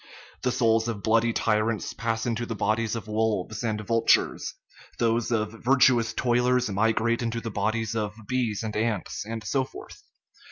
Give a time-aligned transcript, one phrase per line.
[0.41, 4.55] The souls of bloody ty rants pass into the bodies of wolves and vultures,
[4.97, 10.01] those of virtuous toilers migrate into the bodies of bees and ants, and so forth.